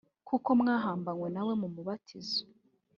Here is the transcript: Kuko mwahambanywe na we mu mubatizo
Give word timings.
Kuko 0.27 0.49
mwahambanywe 0.59 1.27
na 1.35 1.41
we 1.47 1.53
mu 1.61 1.67
mubatizo 1.75 2.41